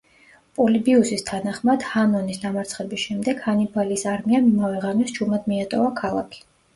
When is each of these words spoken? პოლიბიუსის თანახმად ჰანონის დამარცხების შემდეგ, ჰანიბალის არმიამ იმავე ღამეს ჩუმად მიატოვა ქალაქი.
პოლიბიუსის 0.59 1.23
თანახმად 1.25 1.83
ჰანონის 1.89 2.39
დამარცხების 2.45 3.03
შემდეგ, 3.09 3.43
ჰანიბალის 3.49 4.07
არმიამ 4.13 4.49
იმავე 4.53 4.81
ღამეს 4.87 5.13
ჩუმად 5.19 5.47
მიატოვა 5.53 5.93
ქალაქი. 6.01 6.43